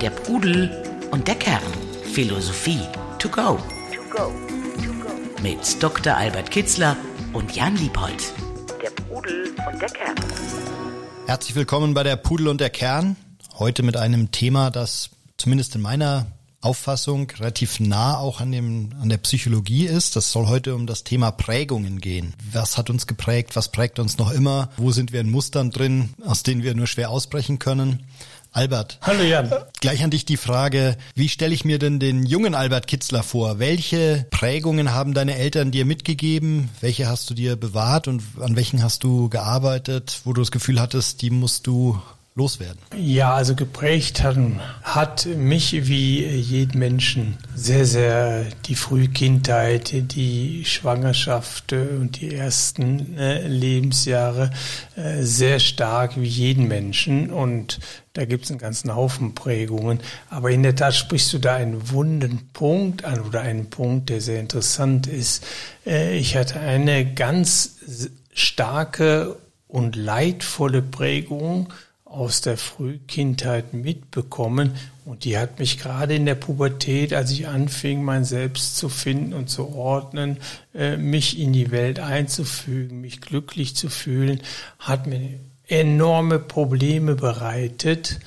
[0.00, 0.70] Der Pudel
[1.12, 1.62] und der Kern.
[2.12, 2.80] Philosophie
[3.20, 3.58] to go.
[3.94, 4.32] To go.
[4.82, 5.40] To go.
[5.40, 6.16] Mit Dr.
[6.16, 6.96] Albert Kitzler
[7.32, 8.32] und Jan Liebold.
[8.82, 10.16] Der Pudel und der Kern.
[11.26, 13.14] Herzlich willkommen bei der Pudel und der Kern.
[13.56, 16.26] Heute mit einem Thema, das zumindest in meiner
[16.60, 20.16] Auffassung relativ nah auch an dem, an der Psychologie ist.
[20.16, 22.34] Das soll heute um das Thema Prägungen gehen.
[22.50, 23.54] Was hat uns geprägt?
[23.54, 24.70] Was prägt uns noch immer?
[24.76, 28.02] Wo sind wir in Mustern drin, aus denen wir nur schwer ausbrechen können?
[28.52, 28.98] Albert.
[29.02, 29.52] Hallo Jan.
[29.80, 33.58] Gleich an dich die Frage, wie stelle ich mir denn den jungen Albert Kitzler vor?
[33.58, 36.70] Welche Prägungen haben deine Eltern dir mitgegeben?
[36.80, 40.80] Welche hast du dir bewahrt und an welchen hast du gearbeitet, wo du das Gefühl
[40.80, 42.00] hattest, die musst du
[42.38, 42.78] loswerden?
[42.96, 44.38] Ja, also geprägt hat,
[44.82, 53.46] hat mich wie jeden Menschen sehr, sehr die Frühkindheit, die Schwangerschaft und die ersten äh,
[53.46, 54.50] Lebensjahre
[54.96, 57.30] äh, sehr stark wie jeden Menschen.
[57.30, 57.80] Und
[58.14, 59.98] da gibt es einen ganzen Haufen Prägungen.
[60.30, 64.20] Aber in der Tat sprichst du da einen wunden Punkt an oder einen Punkt, der
[64.20, 65.44] sehr interessant ist.
[65.84, 67.76] Äh, ich hatte eine ganz
[68.32, 69.36] starke
[69.66, 71.72] und leidvolle Prägung
[72.08, 74.74] aus der Frühkindheit mitbekommen.
[75.04, 79.34] Und die hat mich gerade in der Pubertät, als ich anfing, mein Selbst zu finden
[79.34, 80.38] und zu ordnen,
[80.74, 84.40] äh, mich in die Welt einzufügen, mich glücklich zu fühlen,
[84.78, 88.20] hat mir enorme Probleme bereitet,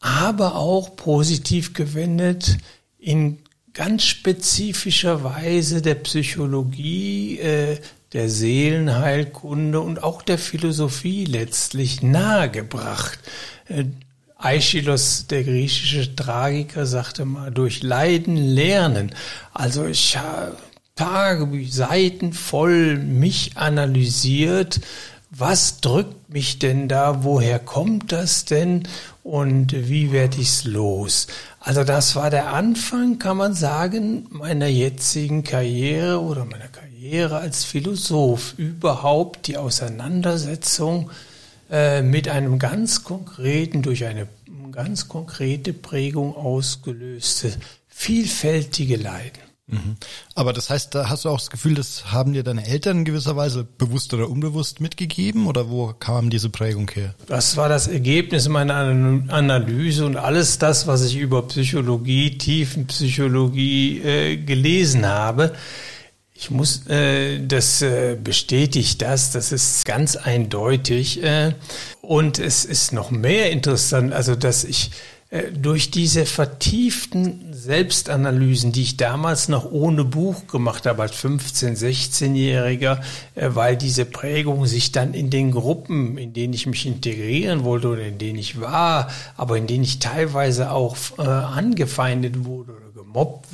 [0.00, 2.58] aber auch positiv gewendet
[2.98, 3.38] in
[3.72, 7.78] ganz spezifischer Weise der Psychologie, äh,
[8.14, 13.18] der Seelenheilkunde und auch der Philosophie letztlich nahegebracht.
[13.68, 13.84] Äh,
[14.38, 19.14] Aeschylus, der griechische Tragiker, sagte mal, durch Leiden lernen.
[19.52, 20.56] Also ich habe
[20.94, 24.80] Tage, Seiten voll mich analysiert,
[25.30, 28.86] was drückt mich denn da, woher kommt das denn
[29.24, 31.26] und wie werde ich's los?
[31.58, 37.36] Also das war der Anfang, kann man sagen, meiner jetzigen Karriere oder meiner Karriere Karriere
[37.36, 41.10] als Philosoph überhaupt die Auseinandersetzung
[41.70, 44.26] äh, mit einem ganz konkreten, durch eine
[44.72, 47.52] ganz konkrete Prägung ausgelöste,
[47.88, 49.42] vielfältige Leiden.
[49.66, 49.96] Mhm.
[50.34, 53.04] Aber das heißt, da hast du auch das Gefühl, das haben dir deine Eltern in
[53.04, 57.14] gewisser Weise bewusst oder unbewusst mitgegeben oder wo kam diese Prägung her?
[57.26, 64.36] Das war das Ergebnis meiner Analyse und alles das, was ich über Psychologie, Tiefenpsychologie äh,
[64.38, 65.52] gelesen habe
[66.36, 71.22] ich muss, äh, das äh, bestätigt das, das ist ganz eindeutig.
[71.22, 71.54] Äh,
[72.02, 74.90] und es ist noch mehr interessant, also dass ich
[75.30, 81.76] äh, durch diese vertieften Selbstanalysen, die ich damals noch ohne Buch gemacht habe, als 15-,
[81.76, 83.00] 16-Jähriger,
[83.36, 87.88] äh, weil diese Prägung sich dann in den Gruppen, in denen ich mich integrieren wollte
[87.88, 92.72] oder in denen ich war, aber in denen ich teilweise auch äh, angefeindet wurde
[93.04, 93.48] gemobbt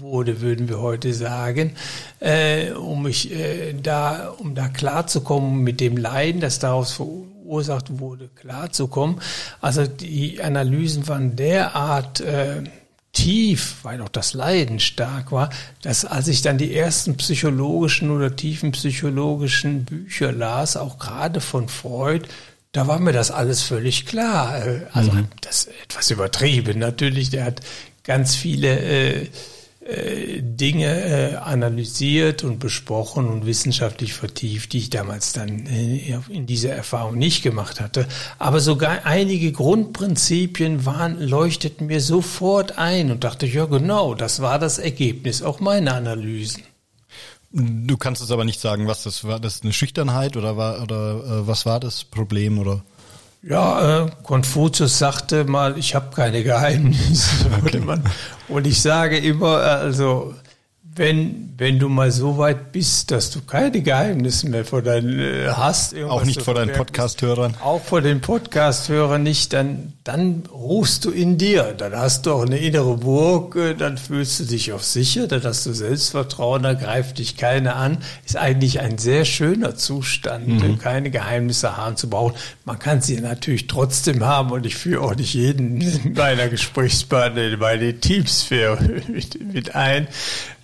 [0.00, 1.72] wurde, würden wir heute sagen,
[2.20, 8.28] äh, um mich äh, da, um da klarzukommen mit dem Leiden, das daraus verursacht wurde,
[8.34, 9.20] klarzukommen.
[9.60, 12.64] Also die Analysen waren derart äh,
[13.12, 15.50] tief, weil auch das Leiden stark war,
[15.82, 21.68] dass als ich dann die ersten psychologischen oder tiefen psychologischen Bücher las, auch gerade von
[21.68, 22.26] Freud,
[22.72, 24.62] da war mir das alles völlig klar.
[24.92, 25.28] Also mhm.
[25.40, 27.30] das etwas übertrieben natürlich.
[27.30, 27.62] Der hat
[28.06, 29.26] ganz viele äh,
[29.86, 36.46] äh, Dinge äh, analysiert und besprochen und wissenschaftlich vertieft, die ich damals dann äh, in
[36.46, 38.06] dieser Erfahrung nicht gemacht hatte.
[38.38, 44.58] Aber sogar einige Grundprinzipien waren, leuchteten mir sofort ein und dachte, ja genau, das war
[44.58, 46.64] das Ergebnis auch meiner Analysen.
[47.52, 49.38] Du kannst es aber nicht sagen, was das war.
[49.38, 52.82] Das eine Schüchternheit oder war oder äh, was war das Problem oder?
[53.48, 57.46] Ja, äh, Konfuzius sagte mal, ich habe keine Geheimnisse.
[57.64, 57.82] Okay.
[58.48, 60.34] Und ich sage immer, also
[60.96, 65.48] wenn, wenn du mal so weit bist, dass du keine Geheimnisse mehr vor deinen äh,
[65.48, 65.94] hast.
[65.94, 67.54] Auch nicht vor deinen Podcast-Hörern.
[67.62, 71.74] Auch vor den Podcast-Hörern nicht, dann, dann ruhst du in dir.
[71.76, 75.42] Dann hast du auch eine innere Burg, äh, dann fühlst du dich auch sicher, dann
[75.44, 77.98] hast du Selbstvertrauen, da greift dich keiner an.
[78.24, 80.78] Ist eigentlich ein sehr schöner Zustand, mhm.
[80.78, 82.34] keine Geheimnisse haben zu brauchen.
[82.64, 87.58] Man kann sie natürlich trotzdem haben und ich führe auch nicht jeden meiner Gesprächspartner in
[87.58, 90.08] meine Teamsphäre mit, mit ein.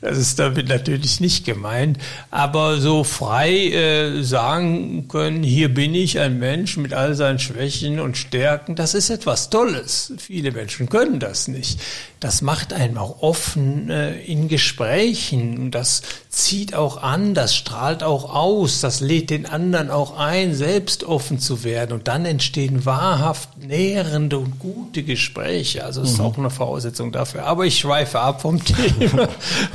[0.03, 1.97] Das ist damit natürlich nicht gemeint.
[2.33, 8.01] Aber so frei äh, sagen können, hier bin ich ein Mensch mit all seinen Schwächen
[8.01, 10.13] und Stärken, das ist etwas Tolles.
[10.19, 11.81] Viele Menschen können das nicht.
[12.19, 15.71] Das macht einen auch offen äh, in Gesprächen.
[15.71, 21.05] Das zieht auch an, das strahlt auch aus, das lädt den anderen auch ein, selbst
[21.05, 21.93] offen zu werden.
[21.93, 25.85] Und dann entstehen wahrhaft nährende und gute Gespräche.
[25.85, 26.25] Also ist mhm.
[26.25, 27.45] auch eine Voraussetzung dafür.
[27.45, 29.29] Aber ich schweife ab vom Thema.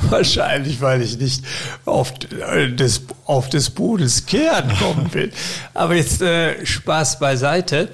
[0.08, 1.44] Wahrscheinlich, weil ich nicht
[1.84, 5.32] auf, äh, des, auf des Pudels Kern kommen will.
[5.74, 7.90] Aber jetzt äh, Spaß beiseite.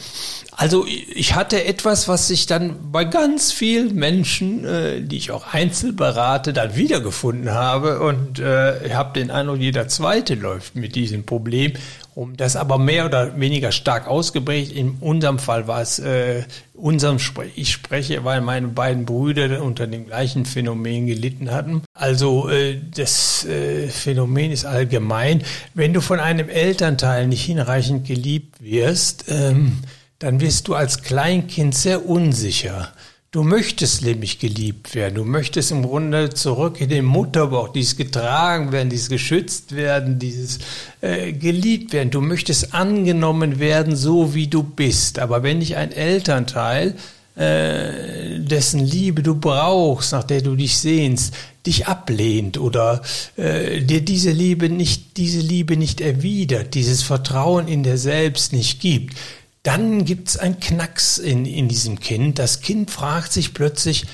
[0.56, 5.53] Also ich hatte etwas, was sich dann bei ganz vielen Menschen, äh, die ich auch
[5.53, 8.01] einzeln berate, dann wiedergefunden habe.
[8.01, 11.73] Und äh, ich habe den Eindruck, jeder Zweite läuft mit diesem Problem.
[12.15, 14.71] Um das aber mehr oder weniger stark ausgeprägt.
[14.71, 19.89] In unserem Fall war es äh, unserem Spre ich spreche, weil meine beiden Brüder unter
[19.89, 21.83] dem gleichen Phänomen gelitten hatten.
[21.93, 25.43] Also äh, das äh, Phänomen ist allgemein.
[25.75, 29.79] Wenn du von einem Elternteil nicht hinreichend geliebt wirst, ähm,
[30.19, 32.93] dann wirst du als Kleinkind sehr unsicher.
[33.34, 35.16] Du möchtest nämlich geliebt werden.
[35.16, 40.61] Du möchtest im Grunde zurück in den Mutterbauch, dieses getragen werden, dieses geschützt werden, dieses
[41.00, 42.12] äh, geliebt werden.
[42.12, 45.19] Du möchtest angenommen werden, so wie du bist.
[45.19, 46.94] Aber wenn dich ein Elternteil,
[47.34, 51.34] äh, dessen Liebe du brauchst, nach der du dich sehnst,
[51.67, 53.02] dich ablehnt oder
[53.37, 58.81] äh, dir diese Liebe nicht, diese Liebe nicht erwidert, dieses Vertrauen in der selbst nicht
[58.81, 59.17] gibt,
[59.64, 62.38] dann gibt's ein Knacks in, in diesem Kind.
[62.38, 64.05] Das Kind fragt sich plötzlich,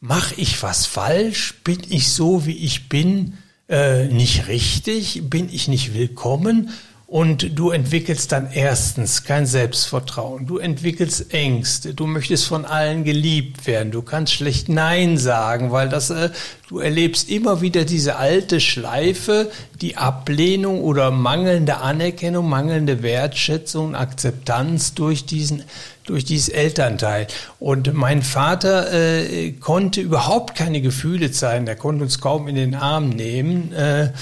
[0.00, 1.54] mache ich was falsch?
[1.62, 3.34] Bin ich so, wie ich bin,
[3.68, 5.22] äh, nicht richtig?
[5.28, 6.70] Bin ich nicht willkommen?
[7.08, 13.68] Und du entwickelst dann erstens kein Selbstvertrauen, du entwickelst Ängste, du möchtest von allen geliebt
[13.68, 16.30] werden, du kannst schlecht Nein sagen, weil das, äh,
[16.68, 24.94] du erlebst immer wieder diese alte Schleife, die Ablehnung oder mangelnde Anerkennung, mangelnde Wertschätzung, Akzeptanz
[24.94, 25.62] durch diesen
[26.06, 27.26] durch dieses Elternteil.
[27.58, 31.66] Und mein Vater äh, konnte überhaupt keine Gefühle zeigen.
[31.66, 33.72] Er konnte uns kaum in den Arm nehmen.
[33.72, 34.12] Äh,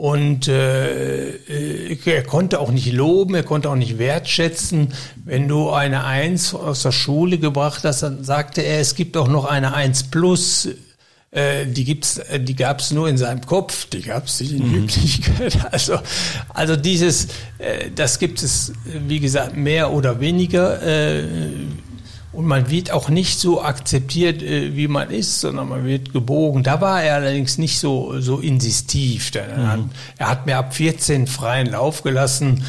[0.00, 4.94] und äh, äh, er konnte auch nicht loben, er konnte auch nicht wertschätzen.
[5.26, 9.28] Wenn du eine Eins aus der Schule gebracht hast, dann sagte er, es gibt auch
[9.28, 10.70] noch eine Eins plus
[11.32, 14.74] äh, die gibt's, die gab's nur in seinem Kopf, die gab's nicht in mhm.
[14.74, 15.58] Wirklichkeit.
[15.70, 15.98] Also,
[16.48, 17.26] also dieses,
[17.58, 18.72] äh, das gibt es,
[19.06, 20.82] wie gesagt, mehr oder weniger.
[20.82, 21.24] Äh,
[22.32, 26.62] und man wird auch nicht so akzeptiert, äh, wie man ist, sondern man wird gebogen.
[26.62, 29.32] Da war er allerdings nicht so, so insistiv.
[29.34, 29.90] Mhm.
[30.16, 32.64] Er hat mir ab 14 freien Lauf gelassen.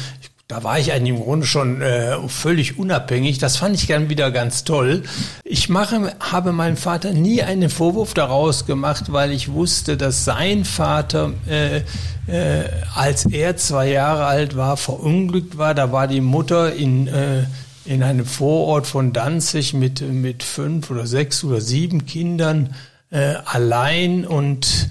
[0.48, 3.38] Da war ich eigentlich im Grunde schon äh, völlig unabhängig.
[3.38, 5.04] Das fand ich dann wieder ganz toll.
[5.44, 10.66] Ich mache, habe meinem Vater nie einen Vorwurf daraus gemacht, weil ich wusste, dass sein
[10.66, 11.78] Vater, äh,
[12.26, 15.74] äh, als er zwei Jahre alt war, verunglückt war.
[15.74, 17.44] Da war die Mutter in äh,
[17.84, 22.74] in einem Vorort von Danzig mit mit fünf oder sechs oder sieben Kindern
[23.10, 24.88] äh, allein und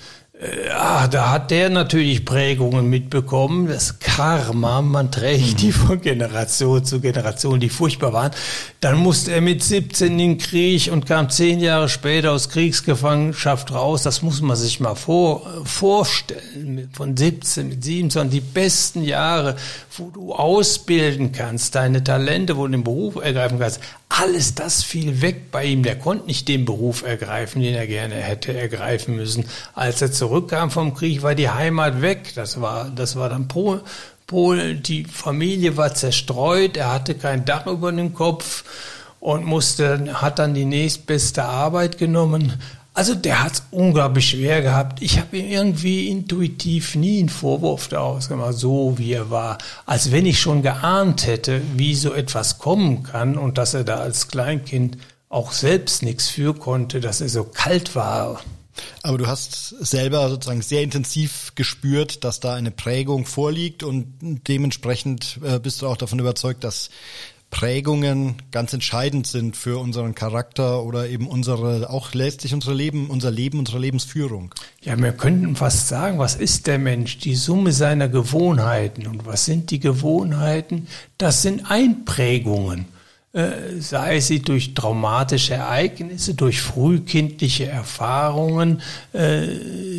[0.67, 5.71] ja, da hat der natürlich Prägungen mitbekommen, das Karma, man trägt die mhm.
[5.71, 8.31] von Generation zu Generation, die furchtbar waren.
[8.81, 13.71] Dann musste er mit 17 in den Krieg und kam zehn Jahre später aus Kriegsgefangenschaft
[13.71, 14.03] raus.
[14.03, 16.89] Das muss man sich mal vor, vorstellen.
[16.91, 19.55] Von 17 mit 27, die besten Jahre,
[19.97, 23.79] wo du ausbilden kannst, deine Talente, wo du den Beruf ergreifen kannst.
[24.19, 25.83] Alles das fiel weg bei ihm.
[25.83, 29.45] Der konnte nicht den Beruf ergreifen, den er gerne hätte ergreifen müssen.
[29.73, 32.33] Als er zurückkam vom Krieg, war die Heimat weg.
[32.35, 33.79] Das war, das war dann Polen.
[34.27, 34.83] Polen.
[34.83, 36.75] Die Familie war zerstreut.
[36.75, 38.65] Er hatte kein Dach über dem Kopf
[39.21, 42.59] und musste, hat dann die nächstbeste Arbeit genommen.
[42.93, 45.01] Also der hat es unglaublich schwer gehabt.
[45.01, 49.59] Ich habe ihm irgendwie intuitiv nie einen Vorwurf daraus gemacht, so wie er war.
[49.85, 53.97] Als wenn ich schon geahnt hätte, wie so etwas kommen kann und dass er da
[53.97, 54.97] als Kleinkind
[55.29, 58.41] auch selbst nichts für konnte, dass er so kalt war.
[59.03, 65.39] Aber du hast selber sozusagen sehr intensiv gespürt, dass da eine Prägung vorliegt und dementsprechend
[65.43, 66.89] äh, bist du auch davon überzeugt, dass
[67.51, 73.29] Prägungen ganz entscheidend sind für unseren Charakter oder eben unsere, auch letztlich unsere Leben, unser
[73.29, 74.55] Leben, unsere Lebensführung.
[74.81, 77.19] Ja, wir könnten fast sagen, was ist der Mensch?
[77.19, 79.05] Die Summe seiner Gewohnheiten.
[79.05, 80.87] Und was sind die Gewohnheiten?
[81.17, 82.85] Das sind Einprägungen.
[83.33, 88.81] Äh, sei sie durch traumatische Ereignisse, durch frühkindliche Erfahrungen,
[89.13, 89.45] äh,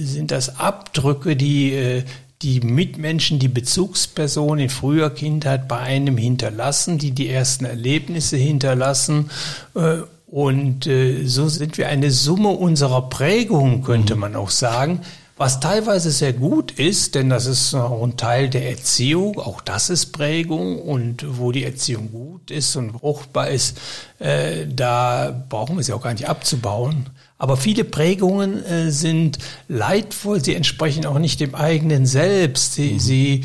[0.02, 2.04] sind das Abdrücke, die äh,
[2.42, 9.30] die Mitmenschen, die Bezugspersonen in früher Kindheit bei einem hinterlassen, die die ersten Erlebnisse hinterlassen.
[9.75, 15.00] Äh, und äh, so sind wir eine Summe unserer Prägungen, könnte man auch sagen.
[15.37, 19.90] Was teilweise sehr gut ist, denn das ist auch ein Teil der Erziehung, auch das
[19.90, 23.78] ist Prägung und wo die Erziehung gut ist und fruchtbar ist,
[24.18, 27.06] äh, da brauchen wir sie auch gar nicht abzubauen.
[27.42, 32.75] Aber viele Prägungen äh, sind leidvoll, sie entsprechen auch nicht dem eigenen Selbst.
[32.75, 33.00] Sie, mhm.
[33.00, 33.44] sie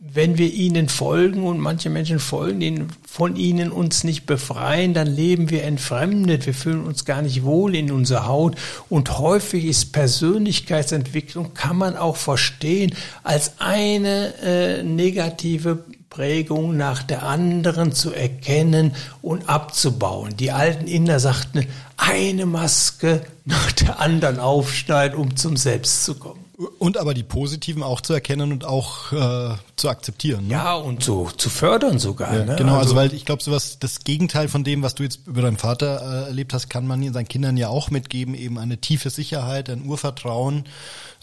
[0.00, 5.08] wenn wir ihnen folgen und manche Menschen folgen ihnen, von ihnen uns nicht befreien, dann
[5.08, 8.56] leben wir entfremdet, wir fühlen uns gar nicht wohl in unserer Haut
[8.88, 15.84] und häufig ist Persönlichkeitsentwicklung, kann man auch verstehen, als eine äh, negative
[16.14, 20.36] Prägung nach der anderen zu erkennen und abzubauen.
[20.36, 21.66] Die alten Inder sagten,
[21.96, 26.43] eine Maske nach der anderen aufschneiden, um zum Selbst zu kommen.
[26.78, 30.46] Und aber die positiven auch zu erkennen und auch äh, zu akzeptieren.
[30.46, 30.52] Ne?
[30.52, 32.32] Ja, und so zu fördern sogar.
[32.32, 32.54] Ja, ne?
[32.56, 35.42] Genau, also, also weil ich glaube, sowas, das Gegenteil von dem, was du jetzt über
[35.42, 39.10] deinen Vater äh, erlebt hast, kann man seinen Kindern ja auch mitgeben, eben eine tiefe
[39.10, 40.66] Sicherheit, ein Urvertrauen,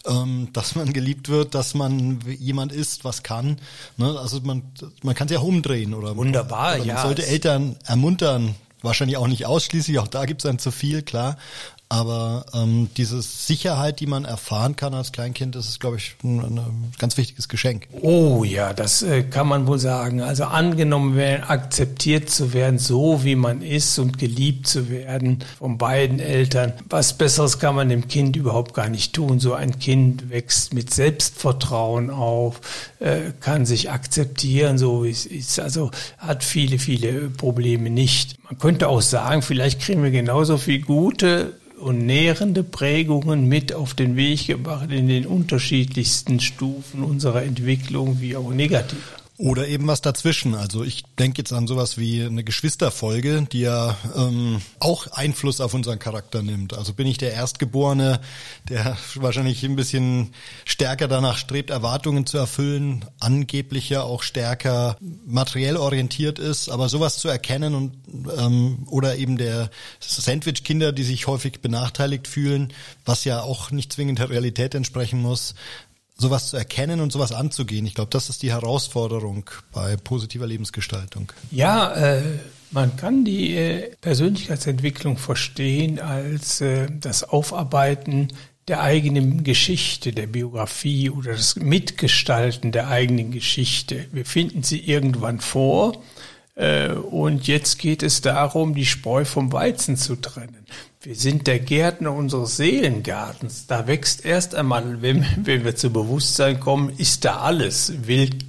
[0.06, 3.58] ähm, dass man geliebt wird, dass man jemand ist, was kann.
[3.96, 4.20] Ne?
[4.20, 4.64] Also man,
[5.02, 7.02] man kann es ja umdrehen oder wunderbar, oder man ja.
[7.04, 11.38] sollte Eltern ermuntern, wahrscheinlich auch nicht ausschließlich, auch da gibt es ein zu viel, klar,
[11.92, 16.40] aber ähm, diese Sicherheit, die man erfahren kann als Kleinkind, das ist, glaube ich, ein,
[16.40, 17.90] ein, ganz wichtiges Geschenk.
[18.02, 20.22] Oh ja, das äh, kann man wohl sagen.
[20.22, 25.78] Also angenommen werden, akzeptiert zu werden, so wie man ist und geliebt zu werden von
[25.78, 26.72] beiden Eltern.
[26.90, 29.42] Was Besseres kann man dem Kind überhaupt gar nicht tun.
[29.42, 32.62] So ein Kind wächst mit Selbstvertrauen auf,
[33.00, 35.60] äh, kann sich akzeptieren, so wie es ist.
[35.60, 38.38] Also hat viele, viele Probleme nicht.
[38.46, 43.94] Man könnte auch sagen, vielleicht kriegen wir genauso viel gute und nährende Prägungen mit auf
[43.94, 49.21] den Weg gebracht in den unterschiedlichsten Stufen unserer Entwicklung wie auch negative.
[49.38, 50.54] Oder eben was dazwischen.
[50.54, 55.74] Also ich denke jetzt an sowas wie eine Geschwisterfolge, die ja ähm, auch Einfluss auf
[55.74, 56.78] unseren Charakter nimmt.
[56.78, 58.22] Also bin ich der Erstgeborene,
[58.70, 60.34] der wahrscheinlich ein bisschen
[60.66, 67.18] stärker danach strebt, Erwartungen zu erfüllen, angeblich ja auch stärker materiell orientiert ist, aber sowas
[67.18, 67.94] zu erkennen und
[68.38, 72.74] ähm, oder eben der Sandwich-Kinder, die sich häufig benachteiligt fühlen,
[73.06, 75.56] was ja auch nicht zwingend der Realität entsprechen muss,
[76.22, 77.86] sowas zu erkennen und sowas anzugehen.
[77.86, 81.32] Ich glaube, das ist die Herausforderung bei positiver Lebensgestaltung.
[81.52, 82.22] Ja, äh,
[82.72, 88.30] man kann die äh, Persönlichkeitsentwicklung verstehen als äh, das Aufarbeiten
[88.68, 94.06] der eigenen Geschichte, der Biografie oder das Mitgestalten der eigenen Geschichte.
[94.14, 96.02] Wir finden sie irgendwann vor
[96.56, 100.66] und jetzt geht es darum, die Spreu vom Weizen zu trennen.
[101.02, 103.66] Wir sind der Gärtner unseres Seelengartens.
[103.66, 108.46] Da wächst erst einmal, wenn, wenn wir zu Bewusstsein kommen, ist da alles wild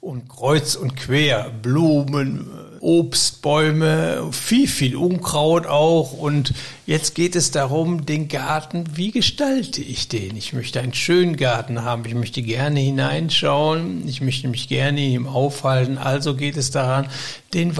[0.00, 6.12] und kreuz und quer, Blumen, Obstbäume, viel, viel Unkraut auch.
[6.12, 6.52] Und
[6.86, 10.36] jetzt geht es darum, den Garten, wie gestalte ich den?
[10.36, 12.04] Ich möchte einen schönen Garten haben.
[12.06, 14.06] Ich möchte gerne hineinschauen.
[14.06, 15.98] Ich möchte mich gerne ihm aufhalten.
[15.98, 17.06] Also geht es daran,
[17.54, 17.74] den,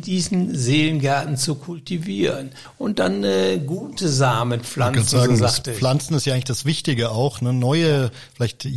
[0.00, 5.02] diesen Seelengarten zu kultivieren und dann äh, gute Samen pflanzen.
[5.02, 7.52] Ich sagen, so sagte Pflanzen ist ja eigentlich das Wichtige auch, ne?
[7.52, 8.68] neue, vielleicht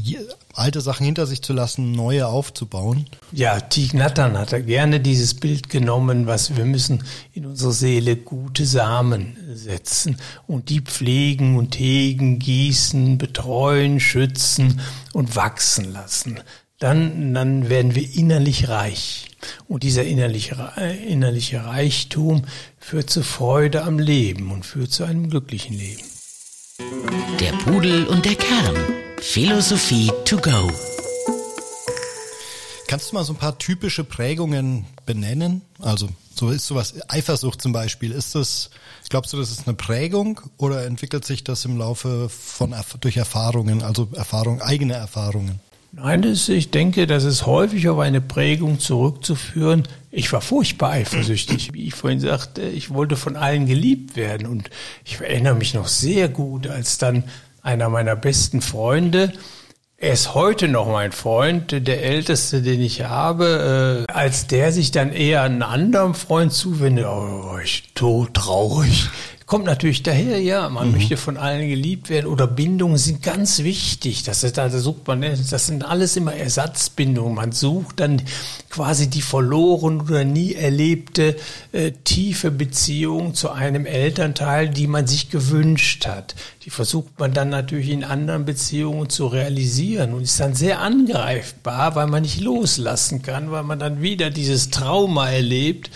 [0.54, 3.06] alte Sachen hinter sich zu lassen, neue aufzubauen.
[3.32, 8.16] Ja, Tig Nattern hat er gerne dieses Bild genommen, was wir müssen in unsere Seele
[8.16, 10.18] gute Samen setzen
[10.48, 14.82] und die pflegen und hegen, gießen, betreuen, schützen
[15.14, 16.40] und wachsen lassen.
[16.80, 19.28] Dann, dann werden wir innerlich reich.
[19.68, 20.74] Und dieser innerliche,
[21.08, 22.44] innerliche Reichtum
[22.80, 26.02] führt zu Freude am Leben und führt zu einem glücklichen Leben.
[27.40, 28.76] Der Pudel und der Kern.
[29.20, 30.72] Philosophie to go.
[32.88, 35.62] Kannst du mal so ein paar typische Prägungen benennen?
[35.80, 38.12] Also so ist sowas Eifersucht zum Beispiel.
[38.12, 38.70] Ist das
[39.12, 43.84] glaubst du, das ist eine Prägung oder entwickelt sich das im Laufe von durch Erfahrungen,
[43.84, 45.60] also Erfahrung eigene Erfahrungen?
[45.92, 49.84] Nein, das, ich denke, das ist häufig auf eine Prägung zurückzuführen.
[50.10, 51.74] Ich war furchtbar eifersüchtig.
[51.74, 54.48] Wie ich vorhin sagte, ich wollte von allen geliebt werden.
[54.48, 54.70] Und
[55.04, 57.26] ich erinnere mich noch sehr gut, als dann
[57.62, 59.34] einer meiner besten Freunde,
[60.02, 64.06] er ist heute noch mein Freund, der älteste, den ich habe.
[64.10, 69.10] Äh, als der sich dann eher einem anderen Freund zuwendet, oh, war ich tot traurig.
[69.52, 70.94] Kommt natürlich daher, ja, man mhm.
[70.94, 74.24] möchte von allen geliebt werden oder Bindungen sind ganz wichtig.
[74.24, 77.36] Das ist, da sucht man, das sind alles immer Ersatzbindungen.
[77.36, 78.22] Man sucht dann
[78.70, 81.36] quasi die verloren oder nie erlebte
[81.74, 86.34] äh, tiefe Beziehung zu einem Elternteil, die man sich gewünscht hat.
[86.64, 91.96] Die versucht man dann natürlich in anderen Beziehungen zu realisieren und ist dann sehr angreifbar,
[91.96, 95.92] weil man nicht loslassen kann, weil man dann wieder dieses Trauma erlebt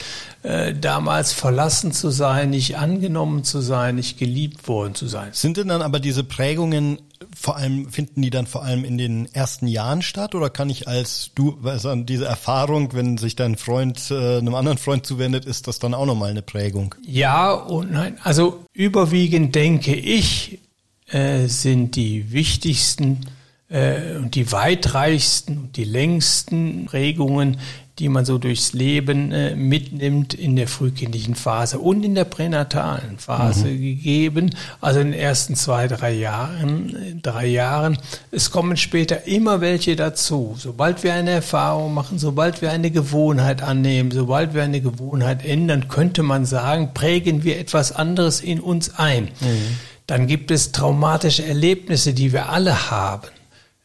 [0.46, 5.30] äh, damals verlassen zu sein, nicht angenommen zu sein, nicht geliebt worden zu sein.
[5.32, 7.00] Sind denn dann aber diese Prägungen
[7.36, 10.88] vor allem, finden die dann vor allem in den ersten Jahren statt oder kann ich
[10.88, 15.68] als du, also diese Erfahrung, wenn sich dein Freund äh, einem anderen Freund zuwendet, ist
[15.68, 16.94] das dann auch nochmal eine Prägung?
[17.02, 18.20] Ja und nein.
[18.24, 20.60] Also überwiegend denke ich,
[21.08, 23.22] äh, sind die wichtigsten
[23.70, 27.58] äh, und die weitreichsten und die längsten Prägungen
[28.00, 33.18] die man so durchs Leben äh, mitnimmt in der frühkindlichen Phase und in der pränatalen
[33.18, 33.82] Phase mhm.
[33.82, 37.98] gegeben, also in den ersten zwei, drei Jahren, drei Jahren.
[38.32, 40.56] Es kommen später immer welche dazu.
[40.58, 45.88] Sobald wir eine Erfahrung machen, sobald wir eine Gewohnheit annehmen, sobald wir eine Gewohnheit ändern,
[45.88, 49.25] könnte man sagen, prägen wir etwas anderes in uns ein.
[49.40, 49.78] Mhm.
[50.06, 53.28] Dann gibt es traumatische Erlebnisse, die wir alle haben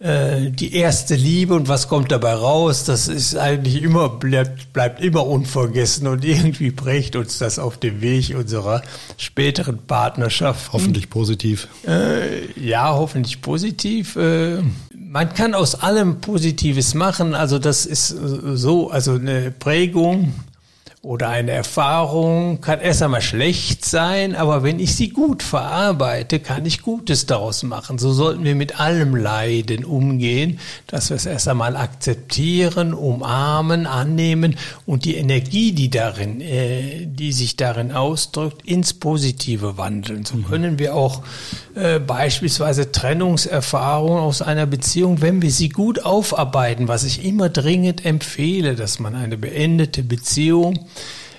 [0.00, 5.04] äh, die erste Liebe und was kommt dabei raus, das ist eigentlich immer, bleibt, bleibt
[5.04, 8.83] immer unvergessen und irgendwie prägt uns das auf dem Weg unserer
[9.19, 10.73] späteren Partnerschaft.
[10.73, 11.69] Hoffentlich positiv.
[11.87, 14.16] Äh, ja, hoffentlich positiv.
[14.16, 14.62] Äh,
[14.95, 20.33] man kann aus allem Positives machen, also das ist so, also eine Prägung
[21.02, 26.66] oder eine Erfahrung kann erst einmal schlecht sein, aber wenn ich sie gut verarbeite, kann
[26.66, 27.97] ich Gutes daraus machen.
[27.97, 34.57] So sollten wir mit allem Leiden umgehen, dass wir es erst einmal akzeptieren, umarmen, annehmen
[34.85, 40.26] und die Energie, die darin, äh, die sich darin ausdrückt, ins Positive wandeln.
[40.26, 40.45] So mhm.
[40.45, 41.23] können wir auch
[41.76, 48.04] äh, beispielsweise Trennungserfahrungen aus einer Beziehung, wenn wir sie gut aufarbeiten, was ich immer dringend
[48.04, 50.89] empfehle, dass man eine beendete Beziehung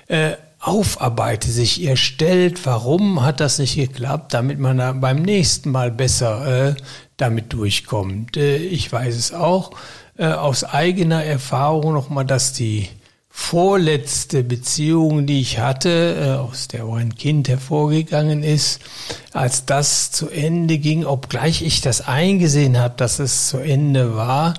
[0.08, 5.70] äh, aufarbeite, sich ihr stellt, warum hat das nicht geklappt, damit man da beim nächsten
[5.70, 6.74] Mal besser äh,
[7.16, 8.36] damit durchkommt.
[8.36, 9.72] Äh, ich weiß es auch
[10.16, 12.88] äh, aus eigener Erfahrung nochmal, dass die
[13.34, 18.80] vorletzte Beziehung, die ich hatte, äh, aus der auch ein Kind hervorgegangen ist,
[19.32, 24.54] als das zu Ende ging, obgleich ich das eingesehen habe, dass es zu Ende war,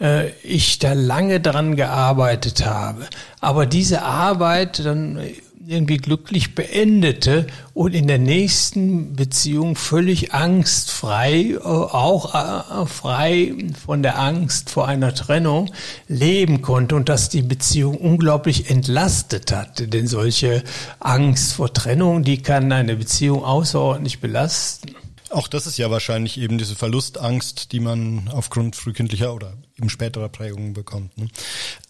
[0.00, 3.06] äh, ich da lange dran gearbeitet habe.
[3.40, 5.20] Aber diese Arbeit dann
[5.68, 14.02] irgendwie glücklich beendete und in der nächsten Beziehung völlig angstfrei, äh, auch äh, frei von
[14.02, 15.70] der Angst vor einer Trennung
[16.08, 19.92] leben konnte und dass die Beziehung unglaublich entlastet hat.
[19.92, 20.64] Denn solche
[21.00, 24.94] Angst vor Trennung, die kann eine Beziehung außerordentlich belasten.
[25.28, 30.28] Auch das ist ja wahrscheinlich eben diese Verlustangst, die man aufgrund frühkindlicher oder eben späterer
[30.28, 31.16] Prägungen bekommt.
[31.16, 31.28] Ne?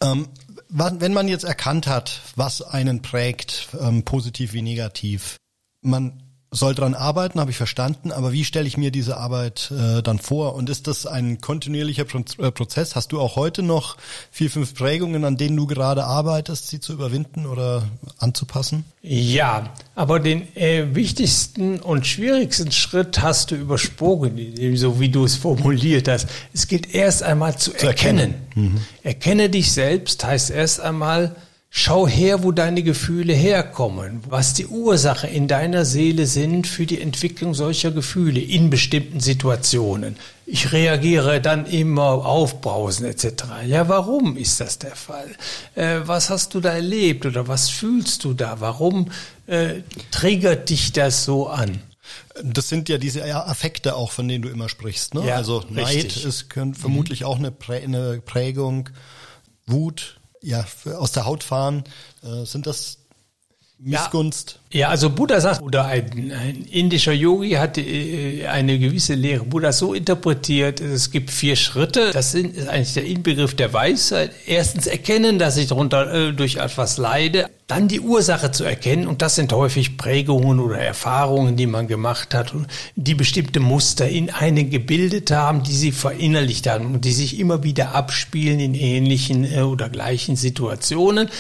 [0.01, 0.29] Ähm,
[0.69, 5.37] wenn man jetzt erkannt hat, was einen prägt, ähm, positiv wie negativ,
[5.81, 10.03] man soll dran arbeiten, habe ich verstanden, aber wie stelle ich mir diese Arbeit äh,
[10.03, 10.55] dann vor?
[10.55, 12.97] Und ist das ein kontinuierlicher Pro äh, Prozess?
[12.97, 13.97] Hast du auch heute noch
[14.31, 18.85] vier, fünf Prägungen, an denen du gerade arbeitest, sie zu überwinden oder anzupassen?
[19.03, 25.37] Ja, aber den äh, wichtigsten und schwierigsten Schritt hast du übersprungen, so wie du es
[25.37, 26.29] formuliert hast.
[26.55, 28.35] Es gilt erst einmal zu, zu erkennen.
[28.55, 28.73] erkennen.
[28.73, 28.81] Mhm.
[29.03, 31.37] Erkenne dich selbst heißt erst einmal,
[31.71, 37.01] Schau her, wo deine Gefühle herkommen, was die Ursache in deiner Seele sind für die
[37.01, 40.17] Entwicklung solcher Gefühle in bestimmten Situationen.
[40.47, 43.45] Ich reagiere dann immer aufbrausen etc.
[43.67, 45.29] Ja, warum ist das der Fall?
[45.75, 48.61] Äh, was hast du da erlebt oder was fühlst du da?
[48.61, 49.11] Warum
[49.47, 51.83] äh, triggert dich das so an?
[52.43, 55.13] Das sind ja diese Affekte auch, von denen du immer sprichst.
[55.13, 55.27] Ne?
[55.27, 56.25] Ja, also Neid richtig.
[56.25, 57.27] ist vermutlich mhm.
[57.27, 58.89] auch eine, Prä eine Prägung,
[59.67, 60.65] Wut, ja,
[60.97, 61.85] aus der Haut fahren.
[62.23, 62.99] Äh, sind das
[63.81, 64.59] Missgunst?
[64.71, 69.45] Ja, ja, also Buddha sagt, oder ein, ein indischer Yogi hat äh, eine gewisse Lehre
[69.45, 72.11] Buddha so interpretiert, es gibt vier Schritte.
[72.13, 74.33] Das sind, ist eigentlich der Inbegriff der Weisheit.
[74.47, 77.49] Erstens erkennen, dass ich darunter äh, durch etwas leide.
[77.69, 79.07] Dann die Ursache zu erkennen.
[79.07, 82.53] Und das sind häufig Prägungen oder Erfahrungen, die man gemacht hat,
[82.97, 87.63] die bestimmte Muster in einen gebildet haben, die sie verinnerlicht haben und die sich immer
[87.63, 91.31] wieder abspielen in ähnlichen äh, oder gleichen Situationen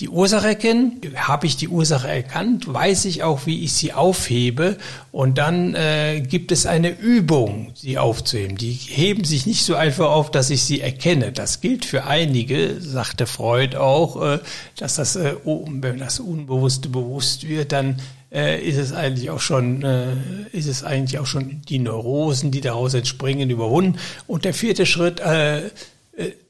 [0.00, 1.00] die Ursache erkennen.
[1.14, 4.78] Habe ich die Ursache erkannt, weiß ich auch, wie ich sie aufhebe.
[5.12, 8.56] Und dann äh, gibt es eine Übung, sie aufzuheben.
[8.56, 11.32] Die heben sich nicht so einfach auf, dass ich sie erkenne.
[11.32, 14.38] Das gilt für einige, sagte Freud auch, äh,
[14.76, 18.00] dass das, äh, wenn das Unbewusste bewusst wird, dann
[18.32, 20.14] äh, ist es eigentlich auch schon, äh,
[20.52, 23.98] ist es eigentlich auch schon die Neurosen, die daraus entspringen, überwunden.
[24.26, 25.62] Und der vierte Schritt, äh,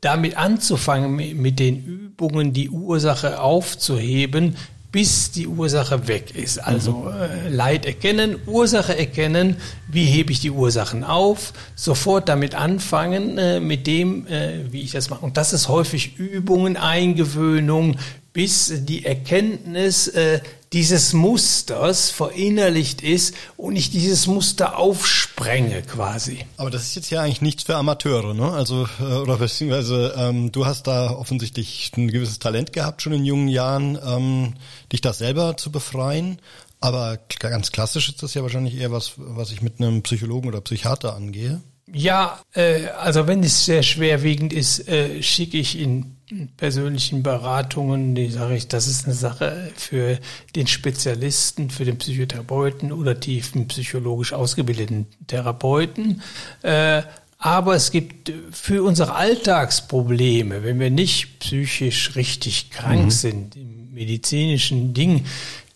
[0.00, 4.56] damit anzufangen, mit den Übungen die Ursache aufzuheben,
[4.92, 6.58] bis die Ursache weg ist.
[6.58, 9.56] Also äh, Leid erkennen, Ursache erkennen,
[9.88, 14.92] wie hebe ich die Ursachen auf, sofort damit anfangen, äh, mit dem, äh, wie ich
[14.92, 15.24] das mache.
[15.24, 17.96] Und das ist häufig Übungen, Eingewöhnung,
[18.32, 20.40] bis die Erkenntnis äh,
[20.72, 26.44] dieses Musters verinnerlicht ist und ich dieses Muster aufsprenge quasi.
[26.56, 28.52] Aber das ist jetzt ja eigentlich nichts für Amateure, ne?
[28.52, 33.24] Also äh, oder beziehungsweise ähm, du hast da offensichtlich ein gewisses Talent gehabt schon in
[33.24, 34.54] jungen Jahren, ähm,
[34.92, 36.38] dich da selber zu befreien.
[36.80, 40.60] Aber ganz klassisch ist das ja wahrscheinlich eher was, was ich mit einem Psychologen oder
[40.62, 41.60] Psychiater angehe.
[41.92, 46.16] Ja, äh, also wenn es sehr schwerwiegend ist, äh, schicke ich in
[46.56, 50.18] persönlichen Beratungen, die sage ich, das ist eine Sache für
[50.54, 56.22] den Spezialisten, für den Psychotherapeuten oder tiefen psychologisch ausgebildeten Therapeuten.
[56.62, 57.02] Äh,
[57.38, 63.10] aber es gibt für unsere Alltagsprobleme, wenn wir nicht psychisch richtig krank mhm.
[63.10, 65.24] sind, im medizinischen Ding,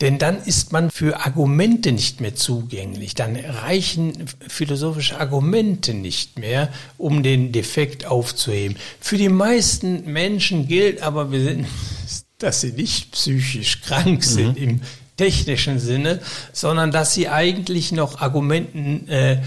[0.01, 3.15] denn dann ist man für Argumente nicht mehr zugänglich.
[3.15, 8.77] Dann reichen philosophische Argumente nicht mehr, um den Defekt aufzuheben.
[9.01, 11.29] Für die meisten Menschen gilt aber,
[12.39, 14.63] dass sie nicht psychisch krank sind mhm.
[14.63, 14.81] im
[15.17, 16.21] technischen Sinne,
[16.53, 19.39] sondern dass sie eigentlich noch Argumenten äh,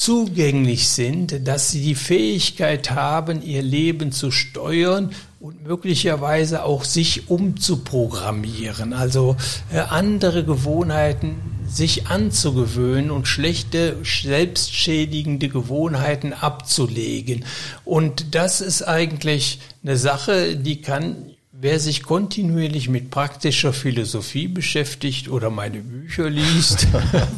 [0.00, 5.10] zugänglich sind, dass sie die Fähigkeit haben, ihr Leben zu steuern
[5.40, 9.36] und möglicherweise auch sich umzuprogrammieren, also
[9.70, 11.34] äh, andere Gewohnheiten
[11.68, 17.44] sich anzugewöhnen und schlechte, selbstschädigende Gewohnheiten abzulegen.
[17.84, 21.26] Und das ist eigentlich eine Sache, die kann
[21.62, 26.86] Wer sich kontinuierlich mit praktischer Philosophie beschäftigt oder meine Bücher liest,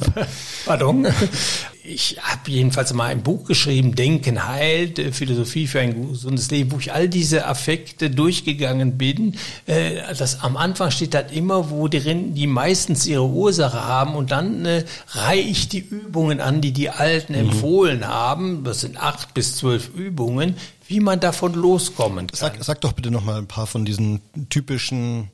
[0.65, 1.09] pardon,
[1.85, 6.73] ich habe jedenfalls mal ein Buch geschrieben, Denken heilt, äh, Philosophie für ein gesundes Leben,
[6.73, 9.37] wo ich all diese Affekte durchgegangen bin.
[9.67, 14.31] Äh, das am Anfang steht halt immer, wo drin die meistens ihre Ursache haben und
[14.31, 17.51] dann äh, reihe ich die Übungen an, die die Alten mhm.
[17.51, 18.65] empfohlen haben.
[18.65, 22.39] Das sind acht bis zwölf Übungen, wie man davon loskommen kann.
[22.39, 25.31] Sag, sag doch bitte noch mal ein paar von diesen typischen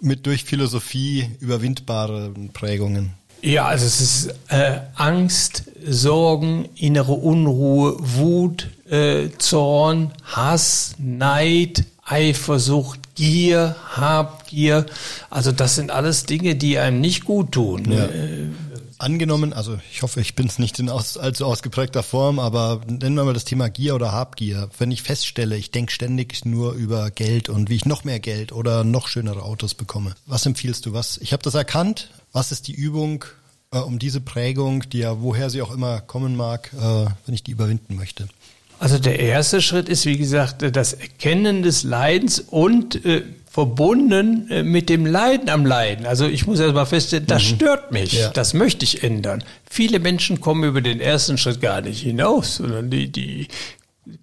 [0.00, 3.17] mit durch Philosophie überwindbaren Prägungen.
[3.42, 13.00] Ja, also es ist äh, Angst, Sorgen, innere Unruhe, Wut, äh, Zorn, Hass, Neid, Eifersucht,
[13.14, 14.86] Gier, Habgier.
[15.30, 17.90] Also das sind alles Dinge, die einem nicht gut tun.
[17.90, 18.06] Ja.
[18.06, 18.46] Äh,
[19.00, 23.14] Angenommen, also ich hoffe, ich bin es nicht in aus, allzu ausgeprägter Form, aber nennen
[23.14, 24.70] wir mal das Thema Gier oder Habgier.
[24.76, 28.50] Wenn ich feststelle, ich denke ständig nur über Geld und wie ich noch mehr Geld
[28.50, 30.16] oder noch schönere Autos bekomme.
[30.26, 30.94] Was empfiehlst du?
[30.94, 31.18] Was?
[31.18, 32.10] Ich habe das erkannt.
[32.32, 33.24] Was ist die Übung,
[33.72, 37.42] äh, um diese Prägung, die ja woher sie auch immer kommen mag, äh, wenn ich
[37.42, 38.28] die überwinden möchte?
[38.80, 44.62] Also der erste Schritt ist, wie gesagt, das Erkennen des Leidens und äh, verbunden äh,
[44.62, 46.06] mit dem Leiden am Leiden.
[46.06, 47.56] Also ich muss erst mal feststellen, das mhm.
[47.56, 48.30] stört mich, ja.
[48.30, 49.42] das möchte ich ändern.
[49.68, 53.48] Viele Menschen kommen über den ersten Schritt gar nicht hinaus, sondern die, die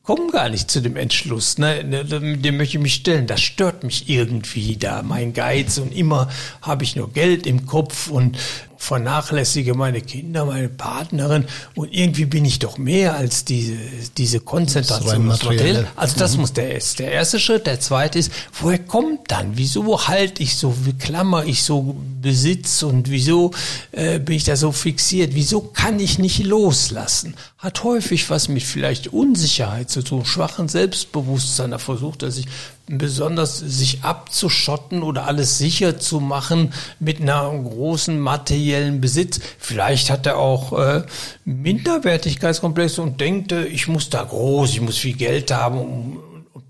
[0.04, 3.28] kommen gar nicht zu dem Entschluss, ne, ne dem möchte ich mich stellen.
[3.28, 6.30] Das stört mich irgendwie da, mein Geiz und immer
[6.62, 8.38] habe ich nur Geld im Kopf und
[8.86, 13.76] vernachlässige meine Kinder, meine Partnerin und irgendwie bin ich doch mehr als diese,
[14.18, 15.88] diese Konzentrationsmodell.
[15.96, 16.42] Also das mhm.
[16.42, 17.66] muss der, der erste Schritt.
[17.66, 19.54] Der zweite ist, woher kommt dann?
[19.58, 23.52] Wieso halte ich so, wie klammer ich so Besitz und wieso
[23.92, 25.34] äh, bin ich da so fixiert?
[25.34, 27.36] Wieso kann ich nicht loslassen?
[27.58, 31.72] Hat häufig was mit vielleicht Unsicherheit zu tun, schwachen Selbstbewusstsein.
[31.72, 32.46] Da versucht er sich
[32.88, 39.40] besonders sich abzuschotten oder alles sicher zu machen mit einer großen materiellen Besitz.
[39.58, 41.04] Vielleicht hat er auch äh,
[41.46, 46.20] Minderwertigkeitskomplexe und denkt, äh, ich muss da groß, ich muss viel Geld haben, um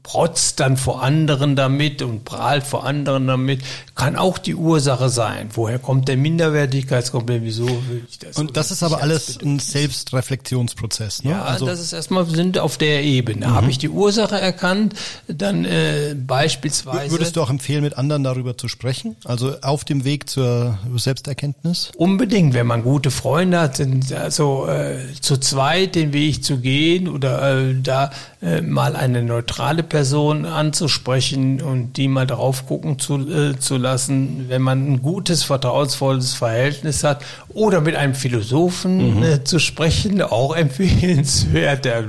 [0.05, 3.63] protzt dann vor anderen damit und prahlt vor anderen damit,
[3.95, 5.49] kann auch die Ursache sein.
[5.53, 7.43] Woher kommt der Minderwertigkeitskomplex?
[7.43, 8.37] Wieso will ich das?
[8.37, 11.23] Und das ist aber alles ein Selbstreflexionsprozess.
[11.23, 11.31] Ne?
[11.31, 13.47] Ja, also das ist erstmal sind auf der Ebene.
[13.47, 13.53] Mhm.
[13.53, 14.95] Habe ich die Ursache erkannt,
[15.29, 17.11] dann äh, beispielsweise.
[17.11, 19.15] Würdest du auch empfehlen, mit anderen darüber zu sprechen?
[19.23, 21.91] Also auf dem Weg zur Selbsterkenntnis?
[21.95, 27.07] Unbedingt, wenn man gute Freunde hat, sind also äh, zu zweit den Weg zu gehen
[27.07, 33.19] oder äh, da äh, mal eine neutrale Person anzusprechen und die mal drauf gucken zu,
[33.29, 39.23] äh, zu lassen, wenn man ein gutes, vertrauensvolles Verhältnis hat oder mit einem Philosophen mhm.
[39.23, 42.03] äh, zu sprechen, auch empfehlenswert, der,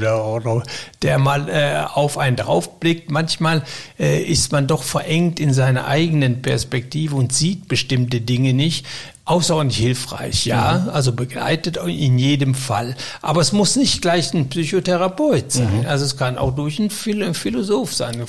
[1.02, 3.10] der mal äh, auf einen draufblickt.
[3.10, 3.62] Manchmal
[3.98, 8.86] äh, ist man doch verengt in seiner eigenen Perspektive und sieht bestimmte Dinge nicht.
[9.26, 10.88] Außerordentlich hilfreich, ja, Mhm.
[10.90, 12.96] also begleitet in jedem Fall.
[13.22, 15.80] Aber es muss nicht gleich ein Psychotherapeut sein.
[15.80, 15.86] Mhm.
[15.86, 18.24] Also es kann auch durch einen Phil- einen Philosoph sein.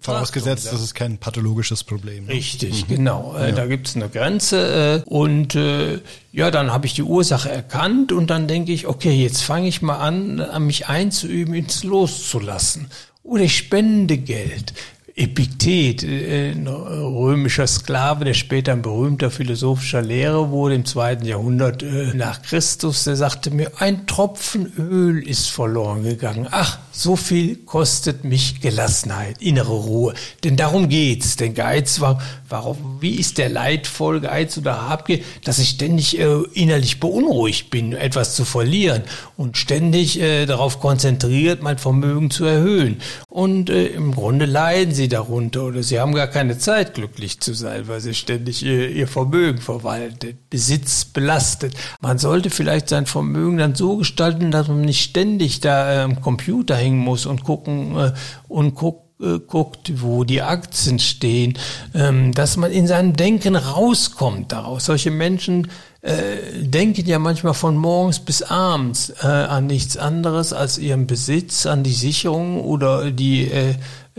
[0.00, 2.24] Vorausgesetzt, das ist kein pathologisches Problem.
[2.24, 2.32] ne?
[2.32, 3.36] Richtig, genau.
[3.36, 5.98] Äh, Da gibt's eine Grenze äh, und äh,
[6.32, 9.82] ja, dann habe ich die Ursache erkannt und dann denke ich, okay, jetzt fange ich
[9.82, 12.90] mal an, an mich einzuüben, ins Loszulassen.
[13.22, 14.72] Oder ich spende Geld.
[15.16, 21.82] Epiktet, äh, ein römischer Sklave, der später ein berühmter philosophischer Lehrer wurde im zweiten Jahrhundert
[21.82, 26.46] äh, nach Christus, der sagte mir, ein Tropfen Öl ist verloren gegangen.
[26.50, 30.14] Ach, so viel kostet mich Gelassenheit, innere Ruhe.
[30.44, 31.36] Denn darum geht's.
[31.36, 36.42] Denn Geiz war, warum, wie ist der leidvoll Geiz oder Habgier, dass ich ständig äh,
[36.52, 39.02] innerlich beunruhigt bin, etwas zu verlieren
[39.36, 43.00] und ständig äh, darauf konzentriert, mein Vermögen zu erhöhen.
[43.28, 47.54] Und äh, im Grunde leiden sie darunter oder sie haben gar keine Zeit, glücklich zu
[47.54, 51.74] sein, weil sie ständig ihr, ihr Vermögen verwaltet, Besitz belastet.
[52.00, 56.20] Man sollte vielleicht sein Vermögen dann so gestalten, dass man nicht ständig da äh, am
[56.20, 58.12] Computer hängen muss und gucken äh,
[58.48, 61.58] und gucken äh, guckt, wo die Aktien stehen,
[61.94, 64.86] ähm, dass man in seinem Denken rauskommt daraus.
[64.86, 65.68] Solche Menschen
[66.00, 71.82] äh, denken ja manchmal von morgens bis abends an nichts anderes als ihren Besitz, an
[71.82, 73.50] die Sicherung oder die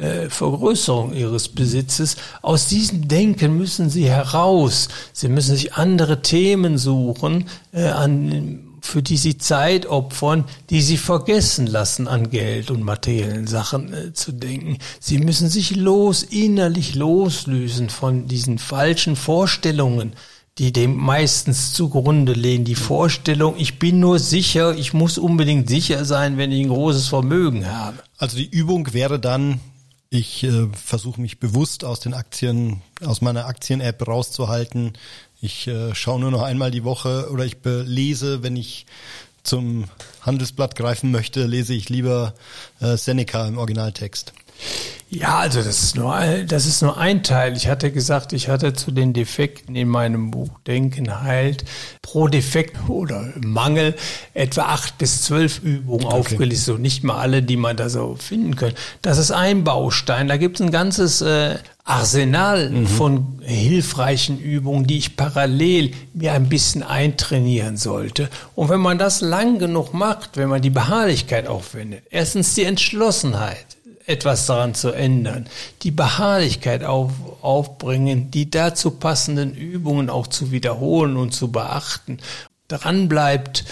[0.02, 2.18] äh, Vergrößerung ihres Besitzes.
[2.42, 4.90] Aus diesem Denken müssen sie heraus.
[5.14, 10.98] Sie müssen sich andere Themen suchen, äh, an für die sie Zeit opfern, die sie
[10.98, 14.80] vergessen lassen, an Geld und materiellen Sachen äh, zu denken.
[15.00, 20.14] Sie müssen sich los, innerlich loslösen von diesen falschen Vorstellungen,
[20.58, 22.66] die dem meistens zugrunde lehnen.
[22.66, 27.08] Die Vorstellung, ich bin nur sicher, ich muss unbedingt sicher sein, wenn ich ein großes
[27.08, 27.98] Vermögen habe.
[28.18, 29.60] Also die Übung wäre dann,
[30.12, 34.94] ich äh, versuche mich bewusst aus den Aktien, aus meiner Aktien-App rauszuhalten.
[35.42, 38.86] Ich äh, schaue nur noch einmal die Woche oder ich lese, wenn ich
[39.42, 39.86] zum
[40.20, 42.36] Handelsblatt greifen möchte, lese ich lieber
[42.82, 44.34] äh, Seneca im Originaltext.
[45.14, 47.58] Ja, also das ist nur ein- das ist nur ein Teil.
[47.58, 51.66] Ich hatte gesagt, ich hatte zu den Defekten in meinem Buch Denken heilt
[52.02, 53.94] pro Defekt oder Mangel
[54.34, 58.56] etwa acht bis zwölf Übungen aufgelistet und nicht mal alle, die man da so finden
[58.56, 58.72] kann.
[59.02, 60.30] Das ist ein Baustein.
[60.30, 66.48] Da gibt es ein ganzes äh, Arsenal von hilfreichen Übungen, die ich parallel mir ein
[66.48, 68.30] bisschen eintrainieren sollte.
[68.56, 73.66] Und wenn man das lang genug macht, wenn man die Beharrlichkeit aufwendet, erstens die Entschlossenheit,
[74.06, 75.48] etwas daran zu ändern,
[75.84, 77.12] die Beharrlichkeit auf,
[77.42, 82.20] aufbringen, die dazu passenden Übungen auch zu wiederholen und zu beachten,
[82.68, 83.66] dran bleibt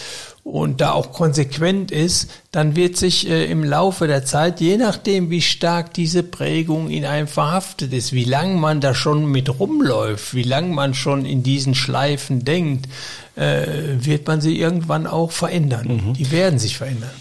[0.44, 5.30] und da auch konsequent ist, dann wird sich äh, im Laufe der Zeit, je nachdem,
[5.30, 10.34] wie stark diese Prägung in einem verhaftet ist, wie lang man da schon mit rumläuft,
[10.34, 12.88] wie lang man schon in diesen Schleifen denkt,
[13.36, 13.66] äh,
[14.00, 16.16] wird man sie irgendwann auch verändern.
[16.18, 17.12] Die werden sich verändern.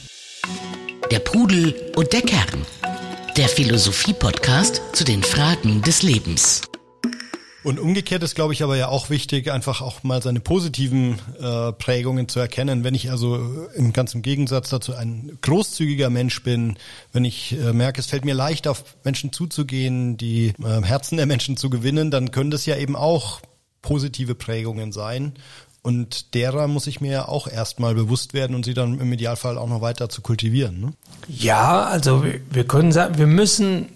[1.10, 2.66] Der Pudel und der Kern.
[3.38, 6.62] Der Philosophie-Podcast zu den Fragen des Lebens.
[7.62, 11.70] Und umgekehrt ist, glaube ich, aber ja auch wichtig, einfach auch mal seine positiven äh,
[11.70, 12.82] Prägungen zu erkennen.
[12.82, 16.78] Wenn ich also im ganzen Gegensatz dazu ein großzügiger Mensch bin,
[17.12, 21.26] wenn ich äh, merke, es fällt mir leicht, auf Menschen zuzugehen, die äh, Herzen der
[21.26, 23.40] Menschen zu gewinnen, dann können das ja eben auch
[23.82, 25.34] positive Prägungen sein.
[25.82, 29.56] Und derer muss ich mir ja auch erstmal bewusst werden und sie dann im Idealfall
[29.56, 30.80] auch noch weiter zu kultivieren.
[30.80, 30.92] Ne?
[31.28, 33.86] Ja, also wir, wir können sagen, wir müssen,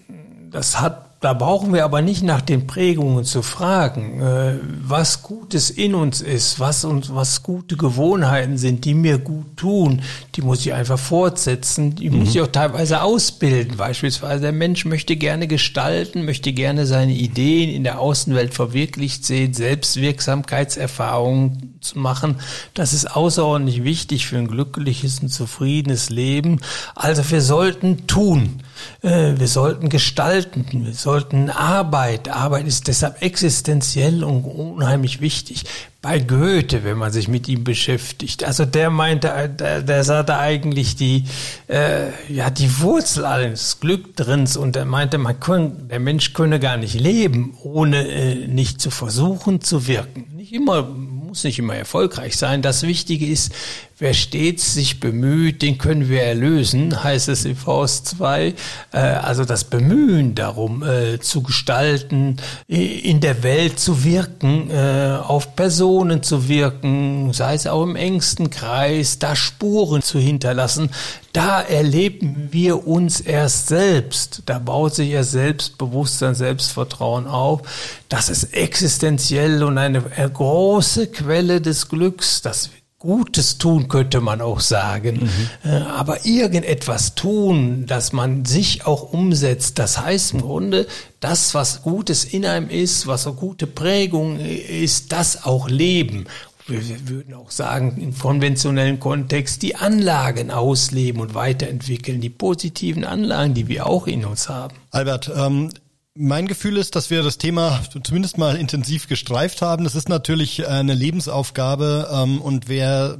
[0.51, 5.69] das hat, da brauchen wir aber nicht nach den Prägungen zu fragen, äh, was Gutes
[5.69, 10.01] in uns ist, was uns, was gute Gewohnheiten sind, die mir gut tun,
[10.35, 13.77] die muss ich einfach fortsetzen, die muss ich auch teilweise ausbilden.
[13.77, 19.53] Beispielsweise der Mensch möchte gerne gestalten, möchte gerne seine Ideen in der Außenwelt verwirklicht sehen,
[19.53, 22.41] Selbstwirksamkeitserfahrungen zu machen.
[22.73, 26.59] Das ist außerordentlich wichtig für ein glückliches und zufriedenes Leben.
[26.95, 28.59] Also wir sollten tun.
[29.01, 32.29] Äh, Wir sollten gestalten, wir sollten Arbeit.
[32.29, 35.63] Arbeit ist deshalb existenziell und unheimlich wichtig.
[36.01, 40.23] Bei Goethe, wenn man sich mit ihm beschäftigt, also der meinte, äh, der, der sah
[40.23, 41.23] da eigentlich die,
[41.67, 46.75] äh, ja, die Wurzel alles Glückdrins und er meinte, man kann, der Mensch könne gar
[46.77, 50.25] nicht leben, ohne äh, nicht zu versuchen zu wirken.
[50.35, 52.61] Nicht immer, muss nicht immer erfolgreich sein.
[52.61, 53.53] Das Wichtige ist,
[53.99, 58.53] wer stets sich bemüht, den können wir erlösen, heißt es in Faust 2.
[58.91, 65.55] Äh, also das Bemühen darum äh, zu gestalten, in der Welt zu wirken, äh, auf
[65.55, 70.89] Personen zu wirken, sei es auch im engsten Kreis, da Spuren zu hinterlassen,
[71.31, 74.43] da erleben wir uns erst selbst.
[74.45, 77.61] Da baut sich erst Selbstbewusstsein, Selbstvertrauen auf.
[78.07, 82.43] Das ist existenziell und eine große Quelle des Glücks.
[82.43, 82.69] Das
[83.03, 85.29] Gutes tun, könnte man auch sagen.
[85.63, 85.69] Mhm.
[85.69, 90.87] Äh, aber irgendetwas tun, dass man sich auch umsetzt, das heißt im Grunde,
[91.19, 96.25] das, was Gutes in einem ist, was eine gute Prägung ist, das auch leben
[96.67, 103.53] wir würden auch sagen, im konventionellen Kontext die Anlagen ausleben und weiterentwickeln, die positiven Anlagen,
[103.53, 104.77] die wir auch in uns haben.
[104.91, 105.71] Albert, ähm,
[106.15, 109.83] mein Gefühl ist, dass wir das Thema zumindest mal intensiv gestreift haben.
[109.83, 113.17] Das ist natürlich eine Lebensaufgabe ähm, und wer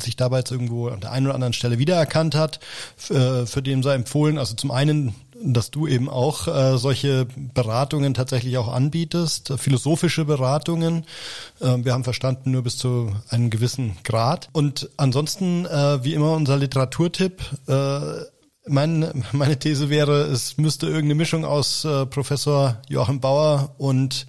[0.00, 2.60] sich dabei jetzt irgendwo an der einen oder anderen Stelle wiedererkannt hat,
[2.96, 8.12] für, für den sei empfohlen, also zum einen dass du eben auch äh, solche Beratungen
[8.12, 11.04] tatsächlich auch anbietest, philosophische Beratungen.
[11.60, 14.48] Äh, wir haben verstanden, nur bis zu einem gewissen Grad.
[14.52, 17.40] Und ansonsten, äh, wie immer, unser Literaturtipp.
[17.68, 18.24] Äh,
[18.68, 24.26] mein, meine These wäre, es müsste irgendeine Mischung aus äh, Professor Joachim Bauer und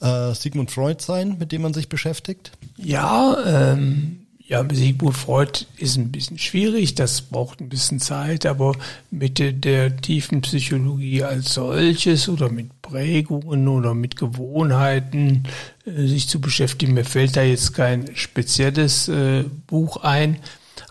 [0.00, 2.52] äh, Sigmund Freud sein, mit dem man sich beschäftigt.
[2.76, 8.74] Ja, ähm, ja, Sigmund Freud ist ein bisschen schwierig, das braucht ein bisschen Zeit, aber
[9.10, 15.42] mit der, der tiefen Psychologie als solches oder mit Prägungen oder mit Gewohnheiten
[15.84, 20.38] äh, sich zu beschäftigen, mir fällt da jetzt kein spezielles äh, Buch ein.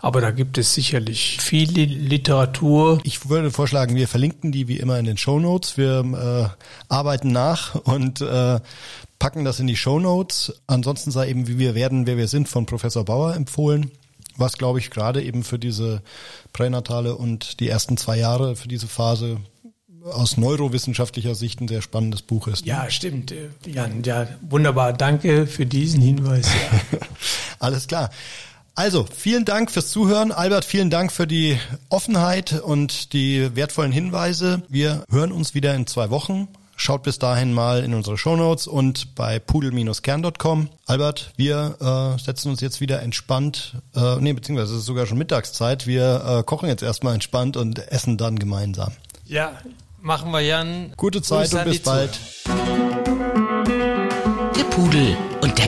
[0.00, 3.00] Aber da gibt es sicherlich viel Literatur.
[3.02, 5.76] Ich würde vorschlagen, wir verlinken die wie immer in den Show Notes.
[5.76, 8.60] Wir äh, arbeiten nach und äh,
[9.18, 10.60] packen das in die Show Notes.
[10.68, 13.90] Ansonsten sei eben, wie wir werden, wer wir sind, von Professor Bauer empfohlen.
[14.36, 16.00] Was, glaube ich, gerade eben für diese
[16.52, 19.38] pränatale und die ersten zwei Jahre, für diese Phase
[20.04, 22.64] aus neurowissenschaftlicher Sicht ein sehr spannendes Buch ist.
[22.64, 23.34] Ja, stimmt.
[23.66, 24.92] Jan, ja, wunderbar.
[24.92, 26.48] Danke für diesen Hinweis.
[26.48, 26.98] Ja.
[27.58, 28.10] Alles klar.
[28.78, 30.30] Also, vielen Dank fürs Zuhören.
[30.30, 34.62] Albert, vielen Dank für die Offenheit und die wertvollen Hinweise.
[34.68, 36.46] Wir hören uns wieder in zwei Wochen.
[36.76, 40.68] Schaut bis dahin mal in unsere Shownotes und bei pudel-kern.com.
[40.86, 45.18] Albert, wir äh, setzen uns jetzt wieder entspannt, äh, nee, beziehungsweise es ist sogar schon
[45.18, 45.88] Mittagszeit.
[45.88, 48.92] Wir äh, kochen jetzt erstmal entspannt und essen dann gemeinsam.
[49.24, 49.54] Ja,
[50.00, 50.92] machen wir, Jan.
[50.96, 52.20] Gute Zeit Grüß und bis bald.
[54.56, 55.67] Der Pudel und der.